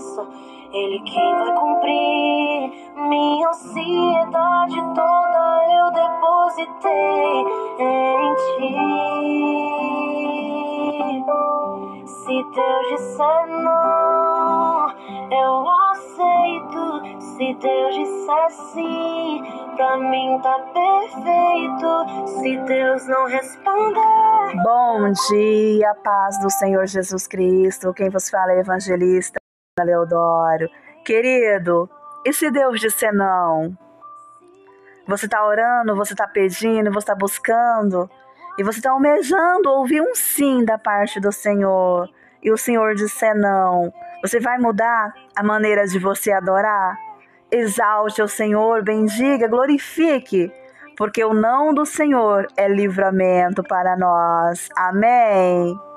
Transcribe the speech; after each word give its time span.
promessa. 0.00 0.26
Ele 0.72 1.00
quem 1.00 1.34
vai 1.36 1.54
cumprir. 1.54 2.72
Minha 3.08 3.48
ansiedade 3.48 4.80
toda 4.94 5.64
eu 5.78 5.90
depositei 5.90 7.44
em 7.78 8.34
ti. 8.34 8.76
Se 12.06 12.44
Deus 12.54 12.88
disser 12.88 13.46
não, 13.48 14.88
eu 15.32 15.68
aceito. 15.90 17.02
Se 17.18 17.54
Deus 17.54 17.94
disser 17.94 18.50
sim, 18.50 19.42
pra 19.74 19.96
mim 19.96 20.38
tá 20.40 20.58
perfeito. 20.72 22.26
Se 22.26 22.56
Deus 22.58 23.06
não 23.08 23.26
responder. 23.26 24.62
Bom 24.62 25.12
dia, 25.30 25.94
paz 26.04 26.38
do 26.40 26.50
Senhor 26.50 26.86
Jesus 26.86 27.26
Cristo. 27.26 27.92
Quem 27.92 28.08
vos 28.08 28.30
fala 28.30 28.52
é 28.52 28.60
evangelista 28.60 29.39
Leodoro. 29.82 30.68
Querido, 31.04 31.88
e 32.24 32.32
se 32.32 32.50
Deus 32.50 32.80
disser 32.80 33.14
não? 33.14 33.76
Você 35.06 35.26
está 35.26 35.44
orando, 35.44 35.96
você 35.96 36.12
está 36.12 36.28
pedindo, 36.28 36.92
você 36.92 36.98
está 36.98 37.14
buscando, 37.14 38.08
e 38.58 38.62
você 38.62 38.78
está 38.78 38.90
almejando 38.90 39.70
ouvir 39.70 40.00
um 40.00 40.14
sim 40.14 40.64
da 40.64 40.78
parte 40.78 41.18
do 41.18 41.32
Senhor, 41.32 42.08
e 42.42 42.52
o 42.52 42.56
Senhor 42.56 42.94
disser 42.94 43.34
não. 43.34 43.92
Você 44.22 44.38
vai 44.38 44.58
mudar 44.58 45.14
a 45.34 45.42
maneira 45.42 45.86
de 45.86 45.98
você 45.98 46.30
adorar? 46.30 46.96
Exalte 47.50 48.22
o 48.22 48.28
Senhor, 48.28 48.84
bendiga, 48.84 49.48
glorifique, 49.48 50.52
porque 50.96 51.24
o 51.24 51.34
não 51.34 51.72
do 51.72 51.84
Senhor 51.86 52.46
é 52.56 52.68
livramento 52.68 53.62
para 53.64 53.96
nós. 53.96 54.68
Amém. 54.76 55.89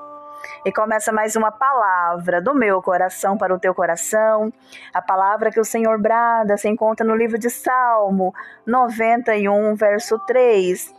E 0.64 0.72
começa 0.72 1.12
mais 1.12 1.36
uma 1.36 1.50
palavra 1.50 2.40
do 2.40 2.54
meu 2.54 2.80
coração 2.82 3.36
para 3.36 3.54
o 3.54 3.58
teu 3.58 3.74
coração. 3.74 4.52
A 4.92 5.02
palavra 5.02 5.50
que 5.50 5.60
o 5.60 5.64
Senhor 5.64 6.00
brada 6.00 6.56
se 6.56 6.68
encontra 6.68 7.06
no 7.06 7.14
livro 7.14 7.38
de 7.38 7.50
Salmo 7.50 8.34
91, 8.66 9.74
verso 9.74 10.18
3. 10.26 10.94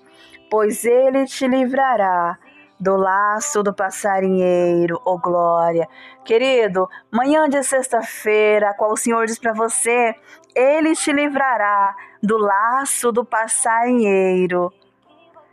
Pois 0.49 0.85
ele 0.85 1.25
te 1.25 1.47
livrará 1.47 2.37
do 2.79 2.95
laço 2.95 3.63
do 3.63 3.73
passarinheiro, 3.73 5.01
ô 5.05 5.13
oh 5.13 5.17
glória. 5.17 5.87
Querido, 6.23 6.89
manhã 7.11 7.47
de 7.47 7.63
sexta-feira, 7.63 8.73
qual 8.73 8.91
o 8.91 8.97
Senhor 8.97 9.25
diz 9.25 9.39
para 9.39 9.53
você, 9.53 10.15
ele 10.53 10.93
te 10.95 11.11
livrará 11.11 11.95
do 12.21 12.37
laço 12.37 13.11
do 13.11 13.23
passarinheiro. 13.23 14.73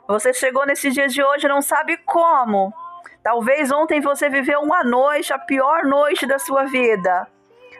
Você 0.08 0.34
chegou 0.34 0.66
nesse 0.66 0.90
dia 0.90 1.08
de 1.08 1.22
hoje, 1.22 1.48
não 1.48 1.62
sabe 1.62 1.96
como, 1.98 2.72
Talvez 3.22 3.70
ontem 3.70 4.00
você 4.00 4.28
viveu 4.28 4.60
uma 4.60 4.82
noite, 4.82 5.32
a 5.32 5.38
pior 5.38 5.84
noite 5.84 6.26
da 6.26 6.38
sua 6.38 6.64
vida. 6.64 7.26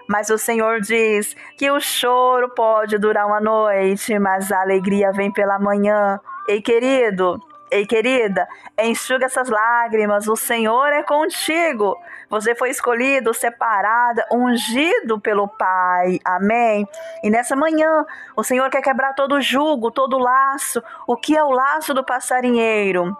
Mas 0.08 0.30
o 0.30 0.38
Senhor 0.38 0.80
diz 0.80 1.34
que 1.56 1.70
o 1.70 1.80
choro 1.80 2.50
pode 2.50 2.98
durar 2.98 3.26
uma 3.26 3.40
noite, 3.40 4.18
mas 4.18 4.52
a 4.52 4.60
alegria 4.60 5.10
vem 5.12 5.32
pela 5.32 5.58
manhã. 5.58 6.20
Ei, 6.48 6.60
querido, 6.60 7.40
ei, 7.70 7.86
querida, 7.86 8.46
enxuga 8.78 9.26
essas 9.26 9.48
lágrimas, 9.48 10.28
o 10.28 10.36
Senhor 10.36 10.92
é 10.92 11.02
contigo. 11.02 11.96
Você 12.28 12.54
foi 12.54 12.70
escolhido, 12.70 13.34
separada, 13.34 14.27
ungido 14.30 15.20
pelo 15.20 15.48
Pai. 15.48 16.18
Amém? 16.24 16.86
E 17.22 17.30
nessa 17.30 17.56
manhã, 17.56 18.04
o 18.36 18.44
Senhor 18.44 18.70
quer 18.70 18.82
quebrar 18.82 19.14
todo 19.14 19.36
o 19.36 19.40
jugo, 19.40 19.90
todo 19.90 20.16
o 20.16 20.20
laço. 20.20 20.82
O 21.06 21.16
que 21.16 21.36
é 21.36 21.42
o 21.42 21.50
laço 21.50 21.94
do 21.94 22.04
passarinheiro? 22.04 23.16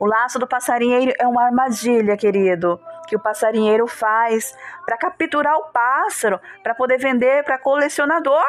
O 0.00 0.06
laço 0.06 0.38
do 0.38 0.46
passarinheiro 0.46 1.12
é 1.18 1.26
uma 1.26 1.44
armadilha, 1.44 2.16
querido, 2.16 2.80
que 3.06 3.14
o 3.14 3.20
passarinheiro 3.20 3.86
faz 3.86 4.56
para 4.86 4.96
capturar 4.96 5.58
o 5.58 5.64
pássaro, 5.64 6.40
para 6.62 6.74
poder 6.74 6.96
vender 6.96 7.44
para 7.44 7.58
colecionador. 7.58 8.42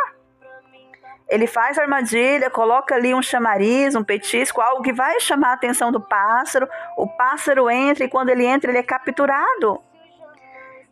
Ele 1.27 1.45
faz 1.47 1.77
armadilha, 1.77 2.49
coloca 2.49 2.95
ali 2.95 3.13
um 3.13 3.22
chamariz, 3.22 3.95
um 3.95 4.03
petisco, 4.03 4.61
algo 4.61 4.81
que 4.81 4.94
vai 4.94 5.19
chamar 5.19 5.50
a 5.50 5.53
atenção 5.53 5.91
do 5.91 6.00
pássaro. 6.00 6.69
O 6.97 7.06
pássaro 7.06 7.69
entra 7.69 8.06
e 8.06 8.09
quando 8.09 8.29
ele 8.29 8.45
entra, 8.45 8.72
ele 8.72 8.79
é 8.79 8.84
capturado. 8.84 9.81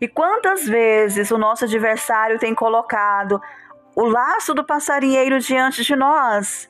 E 0.02 0.10
quantas 0.10 0.68
vezes 0.68 1.32
o 1.32 1.38
nosso 1.38 1.64
adversário 1.64 2.38
tem 2.38 2.54
colocado 2.54 3.42
o 3.96 4.04
laço 4.04 4.54
do 4.54 4.66
passarinheiro 4.66 5.40
diante 5.40 5.86
de 5.86 5.96
nós? 5.96 6.70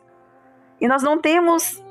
E 0.79 0.88
nós 0.88 1.01
não 1.01 1.17
temos 1.17 1.83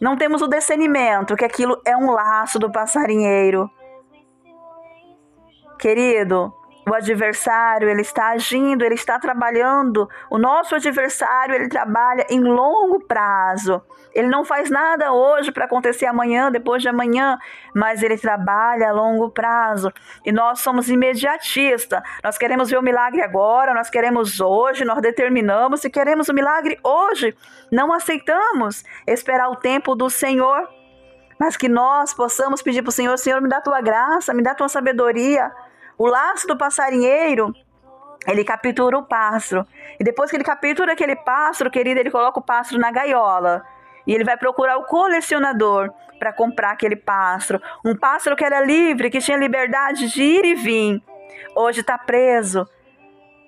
não 0.00 0.16
temos 0.16 0.42
o 0.42 0.48
discernimento 0.48 1.36
que 1.36 1.44
aquilo 1.44 1.80
é 1.84 1.96
um 1.96 2.10
laço 2.10 2.58
do 2.58 2.70
passarinheiro. 2.70 3.70
Querido, 5.78 6.52
o 6.88 6.94
adversário, 6.94 7.88
ele 7.88 8.00
está 8.00 8.28
agindo, 8.28 8.84
ele 8.84 8.94
está 8.94 9.18
trabalhando. 9.18 10.08
O 10.30 10.38
nosso 10.38 10.74
adversário, 10.74 11.54
ele 11.54 11.68
trabalha 11.68 12.26
em 12.30 12.40
longo 12.40 13.00
prazo. 13.00 13.82
Ele 14.14 14.28
não 14.28 14.44
faz 14.44 14.70
nada 14.70 15.12
hoje 15.12 15.52
para 15.52 15.66
acontecer 15.66 16.06
amanhã, 16.06 16.50
depois 16.50 16.82
de 16.82 16.88
amanhã, 16.88 17.38
mas 17.74 18.02
ele 18.02 18.16
trabalha 18.16 18.88
a 18.88 18.92
longo 18.92 19.30
prazo. 19.30 19.92
E 20.24 20.32
nós 20.32 20.60
somos 20.60 20.88
imediatistas. 20.88 22.02
Nós 22.24 22.38
queremos 22.38 22.70
ver 22.70 22.78
o 22.78 22.82
milagre 22.82 23.22
agora, 23.22 23.74
nós 23.74 23.90
queremos 23.90 24.40
hoje, 24.40 24.84
nós 24.84 25.00
determinamos 25.00 25.80
se 25.80 25.90
queremos 25.90 26.28
o 26.28 26.34
milagre 26.34 26.78
hoje. 26.82 27.36
Não 27.70 27.92
aceitamos 27.92 28.82
esperar 29.06 29.50
o 29.50 29.56
tempo 29.56 29.94
do 29.94 30.08
Senhor. 30.08 30.68
Mas 31.38 31.56
que 31.56 31.68
nós 31.68 32.12
possamos 32.12 32.62
pedir 32.62 32.82
para 32.82 32.88
o 32.88 32.92
Senhor, 32.92 33.16
Senhor, 33.16 33.40
me 33.40 33.48
dá 33.48 33.60
tua 33.60 33.80
graça, 33.80 34.34
me 34.34 34.42
dá 34.42 34.54
tua 34.54 34.68
sabedoria 34.68 35.52
o 35.98 36.06
laço 36.06 36.46
do 36.46 36.56
passarinheiro, 36.56 37.52
ele 38.26 38.44
captura 38.44 38.96
o 38.96 39.02
pássaro. 39.02 39.66
E 39.98 40.04
depois 40.04 40.30
que 40.30 40.36
ele 40.36 40.44
captura 40.44 40.92
aquele 40.92 41.16
pássaro, 41.16 41.70
querido, 41.70 41.98
ele 41.98 42.10
coloca 42.10 42.38
o 42.38 42.42
pássaro 42.42 42.80
na 42.80 42.90
gaiola. 42.90 43.64
E 44.06 44.14
ele 44.14 44.24
vai 44.24 44.36
procurar 44.36 44.76
o 44.78 44.84
colecionador 44.84 45.90
para 46.18 46.32
comprar 46.32 46.70
aquele 46.70 46.96
pássaro. 46.96 47.60
Um 47.84 47.96
pássaro 47.96 48.36
que 48.36 48.44
era 48.44 48.60
livre, 48.60 49.10
que 49.10 49.18
tinha 49.18 49.36
liberdade 49.36 50.08
de 50.08 50.22
ir 50.22 50.44
e 50.44 50.54
vir. 50.54 51.02
Hoje 51.54 51.80
está 51.80 51.98
preso. 51.98 52.66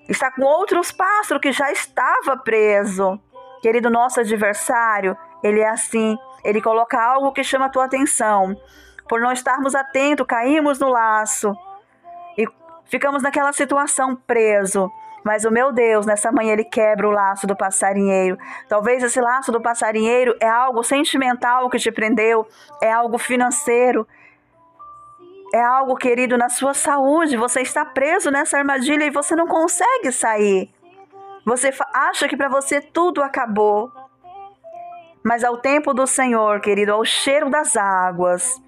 Está 0.09 0.29
com 0.29 0.41
outros 0.41 0.91
pássaros 0.91 1.41
que 1.41 1.51
já 1.51 1.71
estava 1.71 2.35
preso. 2.37 3.19
Querido, 3.61 3.89
nosso 3.89 4.19
adversário, 4.19 5.15
ele 5.43 5.61
é 5.61 5.69
assim. 5.69 6.17
Ele 6.43 6.61
coloca 6.61 7.01
algo 7.01 7.31
que 7.31 7.43
chama 7.43 7.67
a 7.67 7.69
tua 7.69 7.85
atenção. 7.85 8.55
Por 9.07 9.21
não 9.21 9.31
estarmos 9.31 9.75
atentos, 9.75 10.25
caímos 10.27 10.79
no 10.79 10.89
laço. 10.89 11.55
Ficamos 12.91 13.23
naquela 13.23 13.53
situação 13.53 14.17
preso. 14.27 14.91
Mas 15.23 15.45
o 15.45 15.51
meu 15.51 15.71
Deus, 15.71 16.05
nessa 16.05 16.29
manhã, 16.29 16.51
ele 16.51 16.65
quebra 16.65 17.07
o 17.07 17.11
laço 17.11 17.47
do 17.47 17.55
passarinheiro. 17.55 18.37
Talvez 18.67 19.01
esse 19.01 19.21
laço 19.21 19.49
do 19.49 19.61
passarinheiro 19.61 20.35
é 20.41 20.47
algo 20.49 20.83
sentimental 20.83 21.69
que 21.69 21.77
te 21.77 21.89
prendeu, 21.89 22.45
é 22.81 22.91
algo 22.91 23.17
financeiro, 23.17 24.05
é 25.53 25.61
algo, 25.61 25.95
querido, 25.95 26.37
na 26.37 26.49
sua 26.49 26.73
saúde. 26.73 27.37
Você 27.37 27.61
está 27.61 27.85
preso 27.85 28.29
nessa 28.29 28.57
armadilha 28.57 29.05
e 29.05 29.09
você 29.09 29.35
não 29.35 29.47
consegue 29.47 30.11
sair. 30.11 30.69
Você 31.45 31.71
acha 31.93 32.27
que 32.27 32.35
para 32.35 32.49
você 32.49 32.81
tudo 32.81 33.23
acabou. 33.23 33.89
Mas 35.23 35.45
ao 35.45 35.57
tempo 35.57 35.93
do 35.93 36.05
Senhor, 36.05 36.59
querido, 36.59 36.91
ao 36.91 37.05
cheiro 37.05 37.49
das 37.49 37.77
águas, 37.77 38.59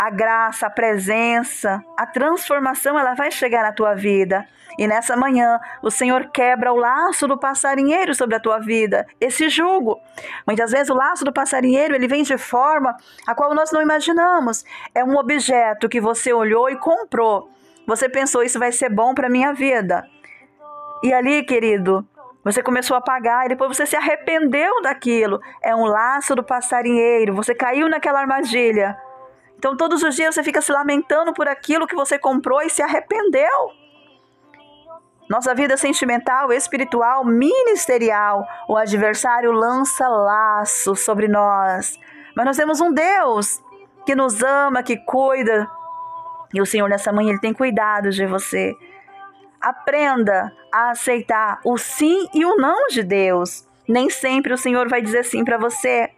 a 0.00 0.10
graça, 0.10 0.66
a 0.66 0.70
presença, 0.70 1.82
a 1.96 2.06
transformação, 2.06 2.98
ela 2.98 3.14
vai 3.14 3.30
chegar 3.30 3.62
na 3.62 3.72
tua 3.72 3.94
vida. 3.94 4.46
E 4.78 4.86
nessa 4.86 5.16
manhã, 5.16 5.60
o 5.82 5.90
Senhor 5.90 6.30
quebra 6.32 6.72
o 6.72 6.76
laço 6.76 7.28
do 7.28 7.38
passarinheiro 7.38 8.14
sobre 8.14 8.34
a 8.34 8.40
tua 8.40 8.58
vida, 8.58 9.06
esse 9.20 9.48
jugo. 9.48 10.00
Muitas 10.46 10.72
vezes 10.72 10.90
o 10.90 10.94
laço 10.94 11.24
do 11.24 11.32
passarinheiro, 11.32 11.94
ele 11.94 12.08
vem 12.08 12.22
de 12.22 12.36
forma 12.36 12.96
a 13.26 13.34
qual 13.34 13.54
nós 13.54 13.70
não 13.70 13.80
imaginamos. 13.80 14.64
É 14.94 15.04
um 15.04 15.16
objeto 15.16 15.88
que 15.88 16.00
você 16.00 16.32
olhou 16.32 16.68
e 16.68 16.76
comprou. 16.76 17.50
Você 17.86 18.08
pensou, 18.08 18.42
isso 18.42 18.58
vai 18.58 18.72
ser 18.72 18.88
bom 18.88 19.14
para 19.14 19.28
minha 19.28 19.52
vida. 19.52 20.04
E 21.02 21.12
ali, 21.12 21.44
querido, 21.44 22.06
você 22.42 22.62
começou 22.62 22.96
a 22.96 23.00
pagar 23.00 23.46
e 23.46 23.50
depois 23.50 23.76
você 23.76 23.86
se 23.86 23.94
arrependeu 23.94 24.82
daquilo. 24.82 25.40
É 25.62 25.74
um 25.74 25.84
laço 25.84 26.34
do 26.34 26.42
passarinheiro. 26.42 27.34
Você 27.34 27.54
caiu 27.54 27.88
naquela 27.88 28.20
armadilha. 28.20 28.96
Então, 29.56 29.76
todos 29.76 30.02
os 30.02 30.14
dias 30.14 30.34
você 30.34 30.42
fica 30.42 30.60
se 30.60 30.72
lamentando 30.72 31.32
por 31.32 31.48
aquilo 31.48 31.86
que 31.86 31.94
você 31.94 32.18
comprou 32.18 32.60
e 32.62 32.70
se 32.70 32.82
arrependeu. 32.82 33.72
Nossa 35.28 35.54
vida 35.54 35.76
sentimental, 35.76 36.52
espiritual, 36.52 37.24
ministerial, 37.24 38.46
o 38.68 38.76
adversário 38.76 39.52
lança 39.52 40.06
laços 40.06 41.00
sobre 41.00 41.28
nós. 41.28 41.98
Mas 42.36 42.44
nós 42.44 42.56
temos 42.56 42.80
um 42.80 42.92
Deus 42.92 43.62
que 44.04 44.14
nos 44.14 44.42
ama, 44.42 44.82
que 44.82 44.98
cuida. 44.98 45.66
E 46.52 46.60
o 46.60 46.66
Senhor, 46.66 46.88
nessa 46.88 47.10
manhã, 47.10 47.30
Ele 47.30 47.40
tem 47.40 47.54
cuidado 47.54 48.10
de 48.10 48.26
você. 48.26 48.74
Aprenda 49.60 50.52
a 50.70 50.90
aceitar 50.90 51.58
o 51.64 51.78
sim 51.78 52.28
e 52.34 52.44
o 52.44 52.56
não 52.56 52.88
de 52.88 53.02
Deus. 53.02 53.66
Nem 53.88 54.10
sempre 54.10 54.52
o 54.52 54.58
Senhor 54.58 54.88
vai 54.88 55.00
dizer 55.00 55.24
sim 55.24 55.42
para 55.42 55.56
você. 55.56 56.10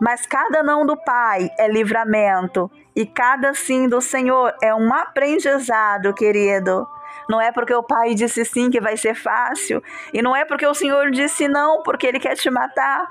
Mas 0.00 0.24
cada 0.26 0.62
não 0.62 0.86
do 0.86 0.96
Pai 0.96 1.50
é 1.58 1.68
livramento, 1.68 2.70
e 2.96 3.04
cada 3.06 3.52
sim 3.54 3.88
do 3.88 4.00
Senhor 4.00 4.54
é 4.62 4.74
um 4.74 4.92
aprendizado, 4.92 6.14
querido. 6.14 6.88
Não 7.28 7.40
é 7.40 7.52
porque 7.52 7.72
o 7.74 7.82
pai 7.82 8.14
disse 8.14 8.44
sim 8.44 8.70
que 8.70 8.80
vai 8.80 8.96
ser 8.96 9.14
fácil, 9.14 9.82
e 10.12 10.20
não 10.20 10.34
é 10.34 10.44
porque 10.44 10.66
o 10.66 10.74
Senhor 10.74 11.10
disse 11.10 11.46
não 11.46 11.82
porque 11.82 12.06
ele 12.06 12.18
quer 12.18 12.34
te 12.34 12.50
matar, 12.50 13.08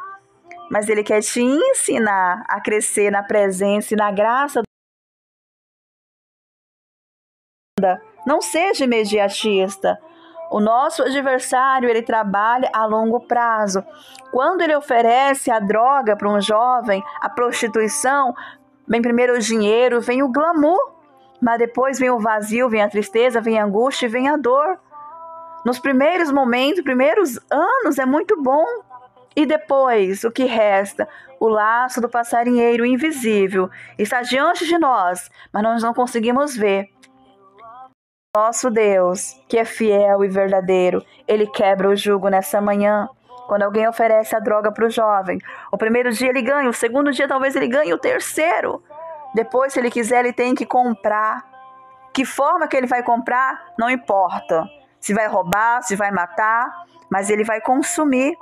mas 0.69 0.89
ele 0.89 1.03
quer 1.03 1.21
te 1.21 1.41
ensinar 1.41 2.43
a 2.47 2.59
crescer 2.59 3.11
na 3.11 3.23
presença 3.23 3.93
e 3.93 3.97
na 3.97 4.11
graça. 4.11 4.61
Não 8.25 8.41
seja 8.41 8.83
imediatista. 8.83 9.97
O 10.49 10.59
nosso 10.59 11.03
adversário, 11.03 11.87
ele 11.87 12.01
trabalha 12.01 12.69
a 12.73 12.85
longo 12.85 13.19
prazo. 13.19 13.83
Quando 14.31 14.61
ele 14.61 14.75
oferece 14.75 15.51
a 15.51 15.59
droga 15.59 16.15
para 16.15 16.29
um 16.29 16.41
jovem, 16.41 17.03
a 17.21 17.29
prostituição, 17.29 18.33
vem 18.87 19.01
primeiro 19.01 19.35
o 19.35 19.39
dinheiro, 19.39 20.01
vem 20.01 20.23
o 20.23 20.31
glamour, 20.31 20.93
mas 21.41 21.59
depois 21.59 21.99
vem 21.99 22.09
o 22.09 22.19
vazio, 22.19 22.69
vem 22.69 22.81
a 22.81 22.89
tristeza, 22.89 23.39
vem 23.39 23.59
a 23.59 23.65
angústia 23.65 24.09
vem 24.09 24.27
a 24.27 24.35
dor. 24.35 24.79
Nos 25.63 25.77
primeiros 25.77 26.31
momentos, 26.31 26.83
primeiros 26.83 27.39
anos 27.51 27.99
é 27.99 28.05
muito 28.05 28.41
bom. 28.41 28.65
E 29.35 29.45
depois, 29.45 30.23
o 30.23 30.31
que 30.31 30.45
resta? 30.45 31.07
O 31.39 31.47
laço 31.47 32.01
do 32.01 32.09
passarinheiro 32.09 32.85
invisível 32.85 33.69
está 33.97 34.21
diante 34.21 34.65
de 34.65 34.77
nós, 34.77 35.29
mas 35.53 35.63
nós 35.63 35.83
não 35.83 35.93
conseguimos 35.93 36.57
ver. 36.57 36.89
Nosso 38.37 38.69
Deus, 38.69 39.41
que 39.47 39.57
é 39.57 39.65
fiel 39.65 40.23
e 40.23 40.27
verdadeiro, 40.27 41.03
ele 41.27 41.47
quebra 41.47 41.89
o 41.89 41.95
jugo 41.95 42.29
nessa 42.29 42.61
manhã. 42.61 43.09
Quando 43.47 43.63
alguém 43.63 43.87
oferece 43.87 44.35
a 44.35 44.39
droga 44.39 44.71
para 44.71 44.85
o 44.85 44.89
jovem, 44.89 45.39
o 45.71 45.77
primeiro 45.79 46.11
dia 46.11 46.29
ele 46.29 46.43
ganha, 46.43 46.69
o 46.69 46.73
segundo 46.73 47.11
dia 47.11 47.27
talvez 47.27 47.55
ele 47.55 47.67
ganhe, 47.67 47.91
o 47.91 47.97
terceiro. 47.97 48.83
Depois, 49.33 49.73
se 49.73 49.79
ele 49.79 49.89
quiser, 49.89 50.19
ele 50.19 50.31
tem 50.31 50.53
que 50.53 50.63
comprar. 50.63 51.43
Que 52.13 52.23
forma 52.23 52.67
que 52.67 52.77
ele 52.77 52.85
vai 52.85 53.01
comprar, 53.01 53.73
não 53.79 53.89
importa. 53.89 54.63
Se 54.99 55.11
vai 55.11 55.27
roubar, 55.27 55.81
se 55.81 55.95
vai 55.95 56.11
matar, 56.11 56.83
mas 57.09 57.31
ele 57.31 57.43
vai 57.43 57.59
consumir. 57.59 58.37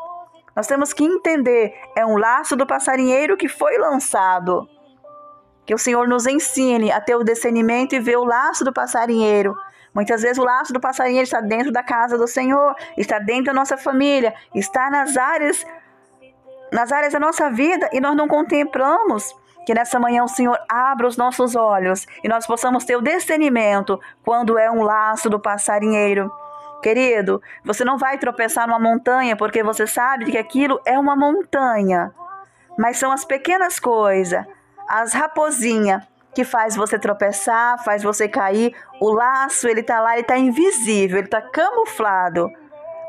Nós 0.54 0.68
temos 0.68 0.92
que 0.92 1.06
entender, 1.06 1.74
é 1.96 2.06
um 2.06 2.18
laço 2.18 2.58
do 2.58 2.68
passarinheiro 2.68 3.38
que 3.38 3.48
foi 3.48 3.78
lançado. 3.78 4.68
Que 5.66 5.74
o 5.74 5.78
Senhor 5.78 6.10
nos 6.10 6.28
ensine 6.28 6.92
a 6.92 7.00
ter 7.00 7.16
o 7.16 7.24
discernimento 7.24 7.96
e 7.96 8.02
ver 8.02 8.18
o 8.18 8.26
laço 8.26 8.66
do 8.66 8.74
passarinheiro 8.74 9.56
Muitas 9.98 10.22
vezes 10.22 10.38
o 10.38 10.44
laço 10.44 10.72
do 10.72 10.80
passarinho 10.80 11.24
está 11.24 11.42
dentro 11.42 11.72
da 11.72 11.82
casa 11.82 12.20
do 12.20 12.28
Senhor, 12.28 12.76
está 12.96 13.18
dentro 13.18 13.46
da 13.46 13.54
nossa 13.54 13.76
família, 13.76 14.32
está 14.54 14.92
nas 14.92 15.18
áreas 15.18 15.66
nas 16.72 16.92
áreas 16.92 17.14
da 17.14 17.20
nossa 17.20 17.50
vida 17.50 17.90
e 17.92 18.00
nós 18.00 18.16
não 18.16 18.28
contemplamos. 18.28 19.36
Que 19.66 19.74
nessa 19.74 20.00
manhã 20.00 20.24
o 20.24 20.28
Senhor 20.28 20.56
abra 20.70 21.08
os 21.08 21.18
nossos 21.18 21.56
olhos 21.56 22.06
e 22.24 22.28
nós 22.28 22.46
possamos 22.46 22.86
ter 22.86 22.96
o 22.96 23.02
discernimento 23.02 24.00
quando 24.24 24.60
é 24.60 24.70
um 24.70 24.84
laço 24.84 25.32
do 25.32 25.40
passarinheiro. 25.40 26.32
Querido, 26.80 27.42
você 27.66 27.84
não 27.84 27.98
vai 27.98 28.20
tropeçar 28.20 28.68
numa 28.68 28.80
montanha 28.80 29.36
porque 29.36 29.64
você 29.64 29.88
sabe 29.88 30.30
que 30.30 30.38
aquilo 30.38 30.80
é 30.86 31.00
uma 31.00 31.16
montanha. 31.16 32.14
Mas 32.78 32.98
são 32.98 33.12
as 33.12 33.26
pequenas 33.26 33.80
coisas, 33.80 34.46
as 34.88 35.12
raposinhas 35.14 36.04
que 36.34 36.44
faz 36.44 36.76
você 36.76 37.00
tropeçar, 37.00 37.84
faz 37.84 38.04
você 38.04 38.28
cair. 38.28 38.76
O 39.00 39.12
laço, 39.12 39.68
ele 39.68 39.84
tá 39.84 40.00
lá, 40.00 40.14
ele 40.16 40.24
tá 40.24 40.38
invisível, 40.38 41.20
ele 41.20 41.28
tá 41.28 41.42
camuflado, 41.42 42.50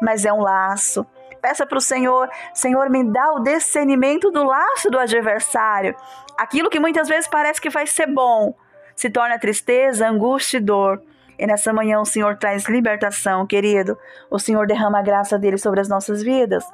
mas 0.00 0.24
é 0.24 0.32
um 0.32 0.40
laço. 0.40 1.06
Peça 1.40 1.66
para 1.66 1.78
o 1.78 1.80
Senhor, 1.80 2.28
Senhor, 2.52 2.90
me 2.90 3.04
dá 3.04 3.32
o 3.32 3.40
discernimento 3.40 4.30
do 4.30 4.44
laço 4.44 4.90
do 4.90 4.98
adversário. 4.98 5.94
Aquilo 6.36 6.70
que 6.70 6.80
muitas 6.80 7.08
vezes 7.08 7.28
parece 7.28 7.60
que 7.60 7.70
vai 7.70 7.86
ser 7.86 8.06
bom, 8.06 8.54
se 8.96 9.08
torna 9.08 9.38
tristeza, 9.38 10.08
angústia 10.08 10.58
e 10.58 10.60
dor. 10.60 11.02
E 11.38 11.46
nessa 11.46 11.72
manhã 11.72 12.00
o 12.00 12.04
Senhor 12.04 12.36
traz 12.36 12.64
libertação, 12.68 13.46
querido. 13.46 13.96
O 14.28 14.38
Senhor 14.38 14.66
derrama 14.66 14.98
a 14.98 15.02
graça 15.02 15.38
dele 15.38 15.56
sobre 15.56 15.80
as 15.80 15.88
nossas 15.88 16.22
vidas. 16.22 16.64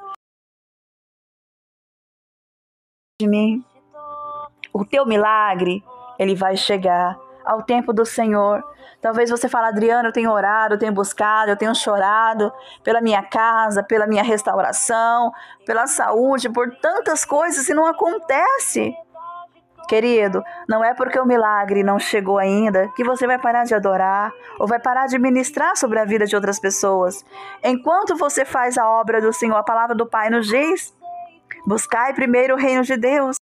De 3.21 3.27
mim, 3.27 3.63
o 4.73 4.83
teu 4.83 5.05
milagre 5.05 5.83
ele 6.17 6.35
vai 6.35 6.55
chegar 6.55 7.17
ao 7.45 7.61
tempo 7.61 7.93
do 7.93 8.05
Senhor. 8.05 8.63
Talvez 9.01 9.29
você 9.29 9.47
fale, 9.47 9.67
Adriana, 9.67 10.09
eu 10.09 10.13
tenho 10.13 10.31
orado, 10.31 10.73
eu 10.73 10.79
tenho 10.79 10.91
buscado, 10.91 11.51
eu 11.51 11.55
tenho 11.55 11.75
chorado 11.75 12.51
pela 12.83 12.99
minha 12.99 13.21
casa, 13.21 13.83
pela 13.83 14.07
minha 14.07 14.23
restauração, 14.23 15.31
pela 15.65 15.85
saúde, 15.85 16.49
por 16.49 16.75
tantas 16.77 17.23
coisas 17.23 17.69
e 17.69 17.73
não 17.73 17.85
acontece. 17.85 18.95
Querido, 19.87 20.43
não 20.67 20.83
é 20.83 20.95
porque 20.95 21.19
o 21.19 21.25
milagre 21.25 21.83
não 21.83 21.99
chegou 21.99 22.39
ainda 22.39 22.89
que 22.95 23.03
você 23.03 23.27
vai 23.27 23.37
parar 23.37 23.65
de 23.65 23.75
adorar 23.75 24.31
ou 24.59 24.65
vai 24.65 24.79
parar 24.79 25.05
de 25.05 25.19
ministrar 25.19 25.77
sobre 25.77 25.99
a 25.99 26.05
vida 26.05 26.25
de 26.25 26.35
outras 26.35 26.59
pessoas. 26.59 27.23
Enquanto 27.63 28.15
você 28.15 28.43
faz 28.43 28.79
a 28.79 28.89
obra 28.89 29.21
do 29.21 29.31
Senhor, 29.31 29.55
a 29.55 29.63
palavra 29.63 29.93
do 29.93 30.07
Pai 30.07 30.31
nos 30.31 30.47
diz: 30.47 30.91
buscai 31.67 32.15
primeiro 32.15 32.55
o 32.55 32.57
reino 32.57 32.81
de 32.81 32.97
Deus 32.97 33.35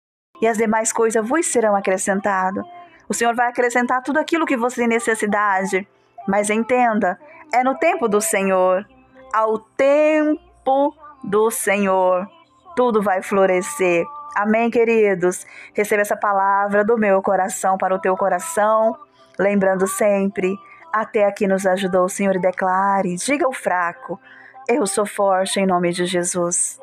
e 0.44 0.48
as 0.48 0.58
demais 0.58 0.92
coisas 0.92 1.26
vos 1.26 1.46
serão 1.46 1.74
acrescentadas. 1.74 2.66
O 3.08 3.14
Senhor 3.14 3.34
vai 3.34 3.48
acrescentar 3.48 4.04
tudo 4.04 4.20
aquilo 4.20 4.46
que 4.46 4.58
você 4.58 4.82
tem 4.82 4.90
necessidade. 4.90 5.88
Mas 6.28 6.50
entenda, 6.50 7.18
é 7.54 7.64
no 7.64 7.78
tempo 7.78 8.10
do 8.10 8.20
Senhor. 8.20 8.86
Ao 9.34 9.58
tempo 9.58 10.94
do 11.24 11.50
Senhor, 11.50 12.28
tudo 12.76 13.02
vai 13.02 13.22
florescer. 13.22 14.04
Amém, 14.36 14.70
queridos? 14.70 15.46
Receba 15.74 16.02
essa 16.02 16.18
palavra 16.18 16.84
do 16.84 16.98
meu 16.98 17.22
coração 17.22 17.78
para 17.78 17.96
o 17.96 18.00
teu 18.00 18.18
coração. 18.18 18.98
Lembrando 19.40 19.88
sempre, 19.88 20.58
até 20.92 21.24
aqui 21.24 21.48
nos 21.48 21.66
ajudou 21.66 22.04
o 22.04 22.10
Senhor. 22.10 22.38
Declare, 22.38 23.16
diga 23.16 23.46
ao 23.46 23.54
fraco: 23.54 24.20
Eu 24.68 24.86
sou 24.86 25.06
forte 25.06 25.62
em 25.62 25.66
nome 25.66 25.94
de 25.94 26.06
Jesus. 26.06 26.83